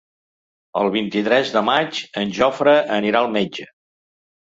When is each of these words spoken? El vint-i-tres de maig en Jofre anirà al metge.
El 0.79 0.87
vint-i-tres 0.95 1.51
de 1.55 1.61
maig 1.67 1.99
en 2.21 2.31
Jofre 2.37 2.73
anirà 2.97 3.21
al 3.21 3.29
metge. 3.37 3.69